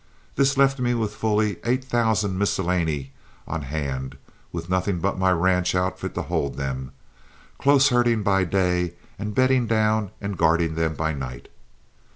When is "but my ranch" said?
4.97-5.75